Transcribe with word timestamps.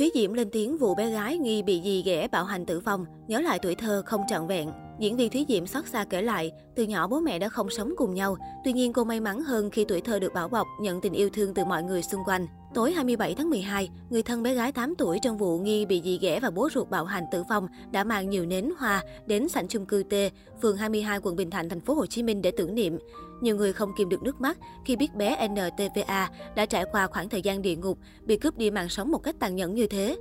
Thúy 0.00 0.10
Diễm 0.14 0.32
lên 0.32 0.50
tiếng 0.50 0.76
vụ 0.76 0.94
bé 0.94 1.10
gái 1.10 1.38
nghi 1.38 1.62
bị 1.62 1.80
dì 1.84 2.02
ghẻ 2.02 2.28
bạo 2.28 2.44
hành 2.44 2.66
tử 2.66 2.80
vong, 2.80 3.04
nhớ 3.28 3.40
lại 3.40 3.58
tuổi 3.62 3.74
thơ 3.74 4.02
không 4.06 4.20
trọn 4.28 4.46
vẹn. 4.46 4.70
Diễn 4.98 5.16
viên 5.16 5.30
Thúy 5.30 5.46
Diễm 5.48 5.66
xót 5.66 5.86
xa 5.86 6.04
kể 6.04 6.22
lại, 6.22 6.52
từ 6.76 6.82
nhỏ 6.82 7.06
bố 7.06 7.20
mẹ 7.20 7.38
đã 7.38 7.48
không 7.48 7.70
sống 7.70 7.94
cùng 7.96 8.14
nhau. 8.14 8.36
Tuy 8.64 8.72
nhiên 8.72 8.92
cô 8.92 9.04
may 9.04 9.20
mắn 9.20 9.40
hơn 9.40 9.70
khi 9.70 9.84
tuổi 9.84 10.00
thơ 10.00 10.18
được 10.18 10.34
bảo 10.34 10.48
bọc, 10.48 10.66
nhận 10.80 11.00
tình 11.00 11.12
yêu 11.12 11.30
thương 11.32 11.54
từ 11.54 11.64
mọi 11.64 11.82
người 11.82 12.02
xung 12.02 12.20
quanh. 12.24 12.46
Tối 12.74 12.92
27 12.92 13.34
tháng 13.34 13.50
12, 13.50 13.90
người 14.10 14.22
thân 14.22 14.42
bé 14.42 14.54
gái 14.54 14.72
8 14.72 14.94
tuổi 14.94 15.18
trong 15.22 15.38
vụ 15.38 15.58
nghi 15.58 15.86
bị 15.86 16.02
dì 16.04 16.18
ghẻ 16.18 16.40
và 16.40 16.50
bố 16.50 16.68
ruột 16.74 16.90
bạo 16.90 17.04
hành 17.04 17.24
tử 17.30 17.42
vong 17.48 17.68
đã 17.90 18.04
mang 18.04 18.30
nhiều 18.30 18.46
nến 18.46 18.70
hoa 18.78 19.02
đến 19.26 19.48
sảnh 19.48 19.68
chung 19.68 19.86
cư 19.86 20.02
T, 20.02 20.14
phường 20.62 20.76
22 20.76 21.20
quận 21.22 21.36
Bình 21.36 21.50
Thạnh, 21.50 21.68
thành 21.68 21.80
phố 21.80 21.94
Hồ 21.94 22.06
Chí 22.06 22.22
Minh 22.22 22.42
để 22.42 22.50
tưởng 22.50 22.74
niệm. 22.74 22.98
Nhiều 23.40 23.56
người 23.56 23.72
không 23.72 23.92
kìm 23.96 24.08
được 24.08 24.22
nước 24.22 24.40
mắt 24.40 24.58
khi 24.84 24.96
biết 24.96 25.14
bé 25.14 25.48
NTVA 25.48 26.30
đã 26.56 26.66
trải 26.66 26.84
qua 26.92 27.06
khoảng 27.06 27.28
thời 27.28 27.42
gian 27.42 27.62
địa 27.62 27.76
ngục, 27.76 27.98
bị 28.22 28.36
cướp 28.36 28.58
đi 28.58 28.70
mạng 28.70 28.88
sống 28.88 29.10
một 29.10 29.22
cách 29.22 29.36
tàn 29.38 29.56
nhẫn 29.56 29.74
như 29.74 29.86
thế. 29.86 30.16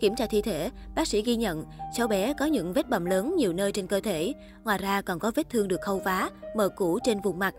Kiểm 0.00 0.16
tra 0.16 0.26
thi 0.26 0.42
thể, 0.42 0.70
bác 0.96 1.08
sĩ 1.08 1.22
ghi 1.22 1.36
nhận 1.36 1.64
cháu 1.94 2.08
bé 2.08 2.34
có 2.38 2.44
những 2.44 2.72
vết 2.72 2.88
bầm 2.88 3.04
lớn 3.04 3.36
nhiều 3.36 3.52
nơi 3.52 3.72
trên 3.72 3.86
cơ 3.86 4.00
thể, 4.00 4.32
ngoài 4.64 4.78
ra 4.78 5.02
còn 5.02 5.18
có 5.18 5.32
vết 5.34 5.50
thương 5.50 5.68
được 5.68 5.80
khâu 5.80 5.98
vá, 5.98 6.30
mờ 6.56 6.68
cũ 6.68 6.98
trên 7.04 7.20
vùng 7.20 7.38
mặt. 7.38 7.54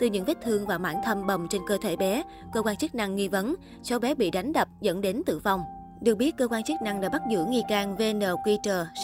Từ 0.00 0.06
những 0.06 0.24
vết 0.24 0.38
thương 0.42 0.66
và 0.66 0.78
mảng 0.78 1.00
thâm 1.04 1.26
bầm 1.26 1.48
trên 1.48 1.62
cơ 1.66 1.78
thể 1.82 1.96
bé, 1.96 2.22
cơ 2.52 2.62
quan 2.62 2.76
chức 2.76 2.94
năng 2.94 3.16
nghi 3.16 3.28
vấn 3.28 3.54
cháu 3.82 3.98
bé 3.98 4.14
bị 4.14 4.30
đánh 4.30 4.52
đập 4.52 4.68
dẫn 4.80 5.00
đến 5.00 5.22
tử 5.26 5.38
vong. 5.38 5.62
Được 6.00 6.14
biết, 6.14 6.36
cơ 6.36 6.48
quan 6.48 6.62
chức 6.62 6.82
năng 6.82 7.00
đã 7.00 7.08
bắt 7.08 7.22
giữ 7.30 7.44
nghi 7.48 7.62
can 7.68 7.96
VN 7.96 8.20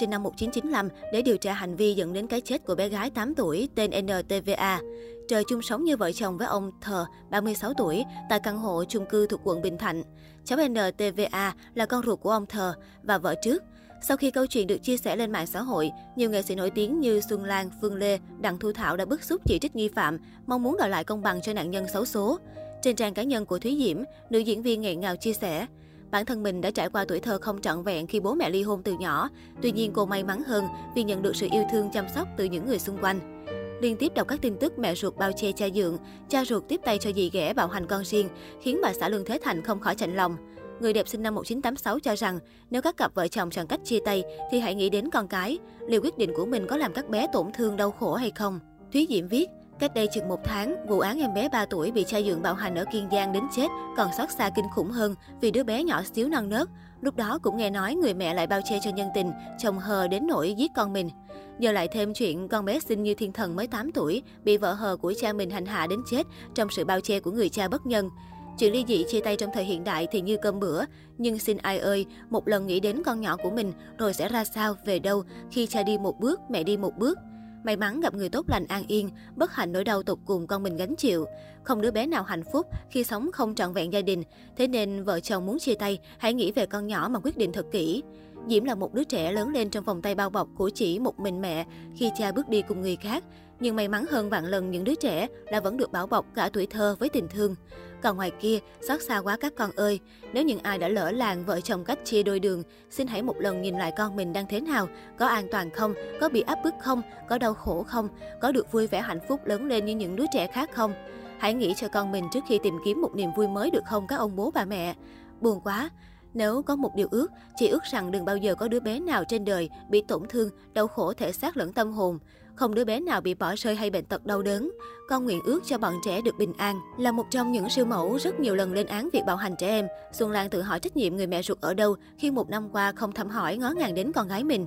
sinh 0.00 0.10
năm 0.10 0.22
1995, 0.22 0.88
để 1.12 1.22
điều 1.22 1.36
tra 1.36 1.52
hành 1.52 1.76
vi 1.76 1.94
dẫn 1.94 2.12
đến 2.12 2.26
cái 2.26 2.40
chết 2.40 2.64
của 2.64 2.74
bé 2.74 2.88
gái 2.88 3.10
8 3.10 3.34
tuổi 3.34 3.68
tên 3.74 3.90
NTVA. 3.90 4.80
Trời 5.28 5.44
chung 5.48 5.62
sống 5.62 5.84
như 5.84 5.96
vợ 5.96 6.12
chồng 6.12 6.38
với 6.38 6.46
ông 6.46 6.70
Thờ, 6.80 7.06
36 7.30 7.74
tuổi, 7.74 8.04
tại 8.28 8.40
căn 8.40 8.58
hộ 8.58 8.84
chung 8.84 9.06
cư 9.06 9.26
thuộc 9.26 9.40
quận 9.44 9.62
Bình 9.62 9.78
Thạnh. 9.78 10.02
Cháu 10.44 10.58
NTVA 10.68 11.54
là 11.74 11.86
con 11.86 12.02
ruột 12.06 12.20
của 12.20 12.30
ông 12.30 12.46
Thờ 12.46 12.74
và 13.02 13.18
vợ 13.18 13.34
trước. 13.42 13.62
Sau 14.08 14.16
khi 14.16 14.30
câu 14.30 14.46
chuyện 14.46 14.66
được 14.66 14.78
chia 14.78 14.96
sẻ 14.96 15.16
lên 15.16 15.32
mạng 15.32 15.46
xã 15.46 15.62
hội, 15.62 15.90
nhiều 16.16 16.30
nghệ 16.30 16.42
sĩ 16.42 16.54
nổi 16.54 16.70
tiếng 16.70 17.00
như 17.00 17.20
Xuân 17.28 17.44
Lan, 17.44 17.70
Phương 17.80 17.94
Lê, 17.94 18.18
Đặng 18.40 18.58
Thu 18.58 18.72
Thảo 18.72 18.96
đã 18.96 19.04
bức 19.04 19.24
xúc 19.24 19.42
chỉ 19.44 19.58
trích 19.58 19.76
nghi 19.76 19.88
phạm, 19.88 20.18
mong 20.46 20.62
muốn 20.62 20.76
đòi 20.78 20.88
lại 20.88 21.04
công 21.04 21.22
bằng 21.22 21.42
cho 21.42 21.52
nạn 21.52 21.70
nhân 21.70 21.88
xấu 21.88 22.04
số. 22.04 22.38
Trên 22.82 22.96
trang 22.96 23.14
cá 23.14 23.22
nhân 23.22 23.46
của 23.46 23.58
Thúy 23.58 23.76
Diễm, 23.84 24.02
nữ 24.30 24.38
diễn 24.38 24.62
viên 24.62 24.80
nghẹn 24.80 25.00
ngào 25.00 25.16
chia 25.16 25.32
sẻ, 25.32 25.66
Bản 26.10 26.26
thân 26.26 26.42
mình 26.42 26.60
đã 26.60 26.70
trải 26.70 26.88
qua 26.88 27.04
tuổi 27.08 27.20
thơ 27.20 27.38
không 27.42 27.60
trọn 27.60 27.82
vẹn 27.82 28.06
khi 28.06 28.20
bố 28.20 28.34
mẹ 28.34 28.50
ly 28.50 28.62
hôn 28.62 28.82
từ 28.82 28.92
nhỏ. 29.00 29.28
Tuy 29.62 29.72
nhiên 29.72 29.92
cô 29.94 30.06
may 30.06 30.24
mắn 30.24 30.42
hơn 30.46 30.64
vì 30.94 31.02
nhận 31.02 31.22
được 31.22 31.36
sự 31.36 31.48
yêu 31.52 31.62
thương 31.72 31.90
chăm 31.92 32.06
sóc 32.14 32.28
từ 32.36 32.44
những 32.44 32.66
người 32.66 32.78
xung 32.78 32.98
quanh. 32.98 33.46
Liên 33.82 33.96
tiếp 33.96 34.12
đọc 34.14 34.28
các 34.28 34.42
tin 34.42 34.56
tức 34.56 34.78
mẹ 34.78 34.94
ruột 34.94 35.16
bao 35.16 35.32
che 35.36 35.52
cha 35.52 35.66
dượng, 35.74 35.98
cha 36.28 36.44
ruột 36.44 36.62
tiếp 36.68 36.80
tay 36.84 36.98
cho 36.98 37.12
dì 37.12 37.30
ghẻ 37.30 37.54
bạo 37.54 37.68
hành 37.68 37.86
con 37.86 38.04
riêng, 38.04 38.28
khiến 38.62 38.78
bà 38.82 38.92
xã 38.92 39.08
Lương 39.08 39.24
Thế 39.24 39.38
Thành 39.42 39.62
không 39.62 39.80
khỏi 39.80 39.94
chạnh 39.94 40.16
lòng. 40.16 40.36
Người 40.80 40.92
đẹp 40.92 41.08
sinh 41.08 41.22
năm 41.22 41.34
1986 41.34 41.98
cho 41.98 42.16
rằng, 42.16 42.38
nếu 42.70 42.82
các 42.82 42.96
cặp 42.96 43.14
vợ 43.14 43.28
chồng 43.28 43.50
chọn 43.50 43.66
cách 43.66 43.80
chia 43.84 43.98
tay 44.04 44.22
thì 44.50 44.60
hãy 44.60 44.74
nghĩ 44.74 44.90
đến 44.90 45.10
con 45.10 45.28
cái. 45.28 45.58
Liệu 45.88 46.00
quyết 46.00 46.18
định 46.18 46.30
của 46.36 46.46
mình 46.46 46.66
có 46.66 46.76
làm 46.76 46.92
các 46.92 47.08
bé 47.08 47.26
tổn 47.32 47.52
thương 47.54 47.76
đau 47.76 47.90
khổ 47.90 48.14
hay 48.14 48.32
không? 48.34 48.60
Thúy 48.92 49.06
Diễm 49.10 49.28
viết, 49.28 49.46
Cách 49.78 49.94
đây 49.94 50.08
chừng 50.14 50.28
một 50.28 50.40
tháng, 50.44 50.86
vụ 50.86 51.00
án 51.00 51.18
em 51.18 51.34
bé 51.34 51.48
3 51.48 51.66
tuổi 51.66 51.90
bị 51.90 52.04
cha 52.04 52.20
dượng 52.22 52.42
bạo 52.42 52.54
hành 52.54 52.74
ở 52.74 52.84
Kiên 52.92 53.08
Giang 53.12 53.32
đến 53.32 53.44
chết 53.56 53.68
còn 53.96 54.10
xót 54.18 54.30
xa 54.30 54.50
kinh 54.56 54.64
khủng 54.74 54.90
hơn 54.90 55.14
vì 55.40 55.50
đứa 55.50 55.64
bé 55.64 55.84
nhỏ 55.84 56.02
xíu 56.14 56.28
non 56.28 56.48
nớt. 56.48 56.68
Lúc 57.00 57.16
đó 57.16 57.38
cũng 57.42 57.56
nghe 57.56 57.70
nói 57.70 57.94
người 57.94 58.14
mẹ 58.14 58.34
lại 58.34 58.46
bao 58.46 58.60
che 58.64 58.78
cho 58.84 58.90
nhân 58.90 59.08
tình, 59.14 59.32
chồng 59.58 59.78
hờ 59.78 60.08
đến 60.08 60.26
nỗi 60.26 60.54
giết 60.58 60.70
con 60.76 60.92
mình. 60.92 61.10
Giờ 61.58 61.72
lại 61.72 61.88
thêm 61.88 62.14
chuyện 62.14 62.48
con 62.48 62.64
bé 62.64 62.80
sinh 62.80 63.02
như 63.02 63.14
thiên 63.14 63.32
thần 63.32 63.56
mới 63.56 63.66
8 63.66 63.92
tuổi, 63.92 64.22
bị 64.44 64.56
vợ 64.56 64.72
hờ 64.72 64.96
của 64.96 65.14
cha 65.20 65.32
mình 65.32 65.50
hành 65.50 65.66
hạ 65.66 65.86
đến 65.86 66.00
chết 66.10 66.26
trong 66.54 66.68
sự 66.70 66.84
bao 66.84 67.00
che 67.00 67.20
của 67.20 67.30
người 67.30 67.48
cha 67.48 67.68
bất 67.68 67.86
nhân. 67.86 68.10
Chuyện 68.58 68.72
ly 68.72 68.84
dị 68.88 69.04
chia 69.08 69.20
tay 69.20 69.36
trong 69.36 69.50
thời 69.54 69.64
hiện 69.64 69.84
đại 69.84 70.06
thì 70.10 70.20
như 70.20 70.36
cơm 70.36 70.60
bữa, 70.60 70.84
nhưng 71.18 71.38
xin 71.38 71.56
ai 71.56 71.78
ơi, 71.78 72.06
một 72.30 72.48
lần 72.48 72.66
nghĩ 72.66 72.80
đến 72.80 73.02
con 73.04 73.20
nhỏ 73.20 73.36
của 73.36 73.50
mình 73.50 73.72
rồi 73.98 74.14
sẽ 74.14 74.28
ra 74.28 74.44
sao, 74.44 74.76
về 74.84 74.98
đâu 74.98 75.22
khi 75.50 75.66
cha 75.66 75.82
đi 75.82 75.98
một 75.98 76.20
bước, 76.20 76.40
mẹ 76.50 76.62
đi 76.62 76.76
một 76.76 76.98
bước. 76.98 77.18
May 77.64 77.76
mắn 77.76 78.00
gặp 78.00 78.14
người 78.14 78.28
tốt 78.28 78.48
lành 78.48 78.66
an 78.66 78.84
yên, 78.88 79.10
bất 79.36 79.52
hạnh 79.52 79.72
nỗi 79.72 79.84
đau 79.84 80.02
tục 80.02 80.20
cùng 80.24 80.46
con 80.46 80.62
mình 80.62 80.76
gánh 80.76 80.94
chịu. 80.96 81.26
Không 81.62 81.80
đứa 81.80 81.90
bé 81.90 82.06
nào 82.06 82.22
hạnh 82.22 82.42
phúc 82.52 82.66
khi 82.90 83.04
sống 83.04 83.32
không 83.32 83.54
trọn 83.54 83.72
vẹn 83.72 83.92
gia 83.92 84.00
đình. 84.00 84.22
Thế 84.56 84.68
nên 84.68 85.04
vợ 85.04 85.20
chồng 85.20 85.46
muốn 85.46 85.58
chia 85.58 85.74
tay, 85.74 85.98
hãy 86.18 86.34
nghĩ 86.34 86.52
về 86.52 86.66
con 86.66 86.86
nhỏ 86.86 87.08
mà 87.10 87.20
quyết 87.22 87.36
định 87.36 87.52
thật 87.52 87.66
kỹ. 87.72 88.02
Diễm 88.48 88.64
là 88.64 88.74
một 88.74 88.94
đứa 88.94 89.04
trẻ 89.04 89.32
lớn 89.32 89.48
lên 89.48 89.70
trong 89.70 89.84
vòng 89.84 90.02
tay 90.02 90.14
bao 90.14 90.30
bọc 90.30 90.48
của 90.56 90.70
chỉ 90.74 90.98
một 90.98 91.20
mình 91.20 91.40
mẹ 91.40 91.66
khi 91.96 92.10
cha 92.18 92.32
bước 92.32 92.48
đi 92.48 92.62
cùng 92.62 92.80
người 92.80 92.96
khác. 92.96 93.24
Nhưng 93.60 93.76
may 93.76 93.88
mắn 93.88 94.06
hơn 94.10 94.30
vạn 94.30 94.44
lần 94.44 94.70
những 94.70 94.84
đứa 94.84 94.94
trẻ 94.94 95.26
là 95.46 95.60
vẫn 95.60 95.76
được 95.76 95.92
bảo 95.92 96.06
bọc 96.06 96.26
cả 96.34 96.50
tuổi 96.52 96.66
thơ 96.66 96.96
với 96.98 97.08
tình 97.08 97.28
thương. 97.28 97.54
Còn 98.02 98.16
ngoài 98.16 98.30
kia, 98.40 98.58
xót 98.88 99.02
xa 99.02 99.18
quá 99.18 99.36
các 99.40 99.52
con 99.56 99.70
ơi. 99.76 100.00
Nếu 100.32 100.44
những 100.44 100.58
ai 100.58 100.78
đã 100.78 100.88
lỡ 100.88 101.10
làng 101.10 101.44
vợ 101.44 101.60
chồng 101.60 101.84
cách 101.84 101.98
chia 102.04 102.22
đôi 102.22 102.40
đường, 102.40 102.62
xin 102.90 103.06
hãy 103.06 103.22
một 103.22 103.40
lần 103.40 103.62
nhìn 103.62 103.78
lại 103.78 103.92
con 103.96 104.16
mình 104.16 104.32
đang 104.32 104.46
thế 104.46 104.60
nào, 104.60 104.88
có 105.18 105.26
an 105.26 105.46
toàn 105.50 105.70
không, 105.70 105.94
có 106.20 106.28
bị 106.28 106.40
áp 106.40 106.58
bức 106.64 106.74
không, 106.80 107.02
có 107.28 107.38
đau 107.38 107.54
khổ 107.54 107.82
không, 107.82 108.08
có 108.40 108.52
được 108.52 108.72
vui 108.72 108.86
vẻ 108.86 109.00
hạnh 109.00 109.20
phúc 109.28 109.40
lớn 109.44 109.66
lên 109.66 109.84
như 109.84 109.94
những 109.94 110.16
đứa 110.16 110.24
trẻ 110.32 110.46
khác 110.46 110.70
không. 110.72 110.92
Hãy 111.38 111.54
nghĩ 111.54 111.74
cho 111.76 111.88
con 111.88 112.12
mình 112.12 112.24
trước 112.32 112.44
khi 112.48 112.58
tìm 112.62 112.74
kiếm 112.84 113.00
một 113.00 113.14
niềm 113.14 113.30
vui 113.36 113.48
mới 113.48 113.70
được 113.70 113.84
không 113.86 114.06
các 114.06 114.16
ông 114.16 114.36
bố 114.36 114.50
bà 114.50 114.64
mẹ. 114.64 114.94
Buồn 115.40 115.60
quá, 115.60 115.90
nếu 116.34 116.62
có 116.62 116.76
một 116.76 116.90
điều 116.96 117.08
ước, 117.10 117.30
chỉ 117.56 117.68
ước 117.68 117.82
rằng 117.84 118.10
đừng 118.10 118.24
bao 118.24 118.36
giờ 118.36 118.54
có 118.54 118.68
đứa 118.68 118.80
bé 118.80 119.00
nào 119.00 119.24
trên 119.28 119.44
đời 119.44 119.70
bị 119.88 120.02
tổn 120.08 120.22
thương, 120.28 120.50
đau 120.72 120.86
khổ 120.86 121.12
thể 121.12 121.32
xác 121.32 121.56
lẫn 121.56 121.72
tâm 121.72 121.92
hồn. 121.92 122.18
Không 122.56 122.74
đứa 122.74 122.84
bé 122.84 123.00
nào 123.00 123.20
bị 123.20 123.34
bỏ 123.34 123.54
rơi 123.56 123.74
hay 123.74 123.90
bệnh 123.90 124.04
tật 124.04 124.26
đau 124.26 124.42
đớn. 124.42 124.70
Con 125.08 125.24
nguyện 125.24 125.40
ước 125.44 125.60
cho 125.66 125.78
bọn 125.78 125.94
trẻ 126.04 126.20
được 126.20 126.38
bình 126.38 126.52
an. 126.56 126.80
Là 126.98 127.12
một 127.12 127.26
trong 127.30 127.52
những 127.52 127.70
siêu 127.70 127.84
mẫu 127.84 128.18
rất 128.20 128.40
nhiều 128.40 128.54
lần 128.54 128.72
lên 128.72 128.86
án 128.86 129.08
việc 129.12 129.22
bạo 129.26 129.36
hành 129.36 129.54
trẻ 129.58 129.68
em, 129.68 129.86
Xuân 130.12 130.30
Lan 130.30 130.50
tự 130.50 130.62
hỏi 130.62 130.80
trách 130.80 130.96
nhiệm 130.96 131.16
người 131.16 131.26
mẹ 131.26 131.42
ruột 131.42 131.60
ở 131.60 131.74
đâu 131.74 131.96
khi 132.18 132.30
một 132.30 132.50
năm 132.50 132.68
qua 132.72 132.92
không 132.92 133.12
thăm 133.12 133.28
hỏi 133.28 133.56
ngó 133.56 133.70
ngàng 133.70 133.94
đến 133.94 134.12
con 134.12 134.28
gái 134.28 134.44
mình. 134.44 134.66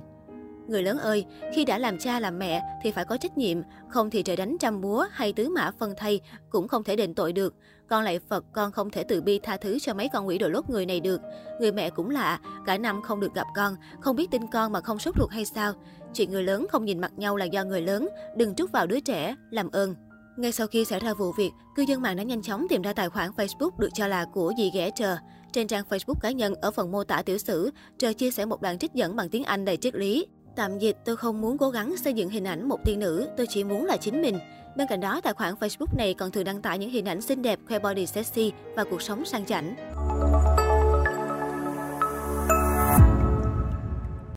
Người 0.68 0.82
lớn 0.82 0.98
ơi, 0.98 1.24
khi 1.54 1.64
đã 1.64 1.78
làm 1.78 1.98
cha 1.98 2.20
làm 2.20 2.38
mẹ 2.38 2.62
thì 2.82 2.90
phải 2.90 3.04
có 3.04 3.16
trách 3.16 3.38
nhiệm, 3.38 3.58
không 3.88 4.10
thì 4.10 4.22
trời 4.22 4.36
đánh 4.36 4.56
trăm 4.60 4.80
búa 4.80 5.06
hay 5.10 5.32
tứ 5.32 5.48
mã 5.48 5.70
phân 5.78 5.94
thay 5.96 6.20
cũng 6.50 6.68
không 6.68 6.84
thể 6.84 6.96
đền 6.96 7.14
tội 7.14 7.32
được. 7.32 7.54
Con 7.88 8.04
lại 8.04 8.18
Phật, 8.28 8.44
con 8.52 8.72
không 8.72 8.90
thể 8.90 9.04
từ 9.04 9.20
bi 9.20 9.38
tha 9.38 9.56
thứ 9.56 9.78
cho 9.78 9.94
mấy 9.94 10.08
con 10.12 10.26
quỷ 10.26 10.38
đồ 10.38 10.48
lốt 10.48 10.70
người 10.70 10.86
này 10.86 11.00
được. 11.00 11.20
Người 11.60 11.72
mẹ 11.72 11.90
cũng 11.90 12.10
lạ, 12.10 12.40
cả 12.66 12.78
năm 12.78 13.02
không 13.02 13.20
được 13.20 13.34
gặp 13.34 13.46
con, 13.56 13.76
không 14.00 14.16
biết 14.16 14.30
tin 14.30 14.42
con 14.52 14.72
mà 14.72 14.80
không 14.80 14.98
sốt 14.98 15.14
ruột 15.18 15.30
hay 15.30 15.44
sao. 15.44 15.72
Chuyện 16.14 16.30
người 16.30 16.42
lớn 16.42 16.66
không 16.70 16.84
nhìn 16.84 17.00
mặt 17.00 17.12
nhau 17.16 17.36
là 17.36 17.44
do 17.44 17.64
người 17.64 17.80
lớn, 17.80 18.08
đừng 18.36 18.54
trút 18.54 18.72
vào 18.72 18.86
đứa 18.86 19.00
trẻ, 19.00 19.34
làm 19.50 19.70
ơn. 19.70 19.94
Ngay 20.36 20.52
sau 20.52 20.66
khi 20.66 20.84
xảy 20.84 21.00
ra 21.00 21.14
vụ 21.14 21.32
việc, 21.32 21.50
cư 21.76 21.82
dân 21.82 22.02
mạng 22.02 22.16
đã 22.16 22.22
nhanh 22.22 22.42
chóng 22.42 22.66
tìm 22.68 22.82
ra 22.82 22.92
tài 22.92 23.08
khoản 23.08 23.30
Facebook 23.30 23.70
được 23.78 23.90
cho 23.94 24.06
là 24.06 24.24
của 24.24 24.52
dì 24.58 24.70
ghẻ 24.74 24.90
trờ. 24.94 25.16
Trên 25.52 25.66
trang 25.66 25.84
Facebook 25.88 26.14
cá 26.20 26.30
nhân 26.30 26.54
ở 26.54 26.70
phần 26.70 26.92
mô 26.92 27.04
tả 27.04 27.22
tiểu 27.22 27.38
sử, 27.38 27.70
Trờ 27.98 28.12
chia 28.12 28.30
sẻ 28.30 28.44
một 28.44 28.62
đoạn 28.62 28.78
trích 28.78 28.94
dẫn 28.94 29.16
bằng 29.16 29.28
tiếng 29.28 29.44
Anh 29.44 29.64
đầy 29.64 29.76
triết 29.76 29.94
lý. 29.94 30.26
Tạm 30.58 30.78
dịch, 30.78 30.96
tôi 31.04 31.16
không 31.16 31.40
muốn 31.40 31.58
cố 31.58 31.70
gắng 31.70 31.96
xây 31.96 32.12
dựng 32.12 32.28
hình 32.28 32.44
ảnh 32.44 32.68
một 32.68 32.78
tiên 32.84 33.00
nữ, 33.00 33.28
tôi 33.36 33.46
chỉ 33.46 33.64
muốn 33.64 33.84
là 33.84 33.96
chính 33.96 34.22
mình. 34.22 34.38
Bên 34.76 34.86
cạnh 34.88 35.00
đó, 35.00 35.20
tài 35.20 35.32
khoản 35.32 35.54
Facebook 35.54 35.96
này 35.98 36.14
còn 36.14 36.30
thường 36.30 36.44
đăng 36.44 36.62
tải 36.62 36.78
những 36.78 36.90
hình 36.90 37.04
ảnh 37.04 37.20
xinh 37.20 37.42
đẹp, 37.42 37.58
khoe 37.68 37.78
body 37.78 38.06
sexy 38.06 38.52
và 38.76 38.84
cuộc 38.84 39.02
sống 39.02 39.24
sang 39.24 39.46
chảnh. 39.46 39.74